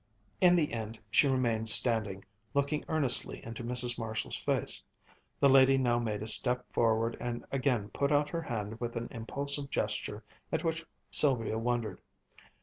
[0.41, 3.99] In the end she remained standing, looking earnestly into Mrs.
[3.99, 4.81] Marshall's face.
[5.39, 9.09] That lady now made a step forward and again put out her hand with an
[9.11, 12.01] impulsive gesture at which Sylvia wondered.